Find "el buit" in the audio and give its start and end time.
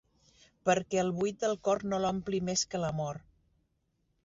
1.01-1.37